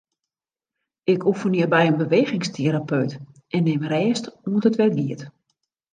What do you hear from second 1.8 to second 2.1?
in